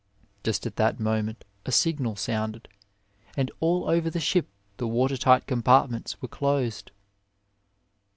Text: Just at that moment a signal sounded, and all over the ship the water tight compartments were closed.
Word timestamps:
Just 0.43 0.65
at 0.65 0.77
that 0.77 0.99
moment 0.99 1.45
a 1.63 1.71
signal 1.71 2.15
sounded, 2.15 2.67
and 3.37 3.51
all 3.59 3.87
over 3.87 4.09
the 4.09 4.19
ship 4.19 4.47
the 4.77 4.87
water 4.87 5.15
tight 5.15 5.45
compartments 5.45 6.19
were 6.23 6.27
closed. 6.27 6.89